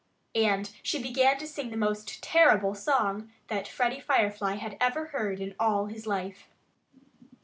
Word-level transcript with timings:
And 0.33 0.71
she 0.81 0.99
began 0.99 1.37
to 1.37 1.45
sing 1.45 1.69
the 1.69 1.77
most 1.77 2.23
terrible 2.23 2.73
song 2.73 3.29
that 3.49 3.67
Freddie 3.67 3.99
Firefly 3.99 4.55
had 4.55 4.75
ever 4.81 5.05
heard 5.09 5.39
in 5.39 5.53
all 5.59 5.85
his 5.85 6.07
life. 6.07 6.47